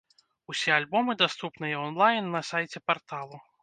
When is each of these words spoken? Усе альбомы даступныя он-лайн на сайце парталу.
Усе 0.53 0.71
альбомы 0.77 1.17
даступныя 1.21 1.75
он-лайн 1.85 2.35
на 2.39 2.45
сайце 2.53 2.87
парталу. 2.91 3.45